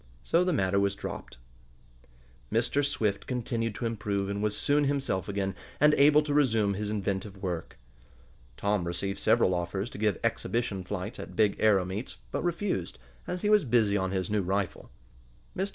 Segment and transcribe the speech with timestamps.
[0.23, 1.37] So the matter was dropped.
[2.51, 2.83] Mr.
[2.83, 7.37] Swift continued to improve, and was soon himself again, and able to resume his inventive
[7.43, 7.77] work.
[8.57, 13.43] Tom received several offers to give exhibition flights at big aero meets, but refused, as
[13.43, 14.89] he was busy on his new rifle.
[15.55, 15.69] Mr.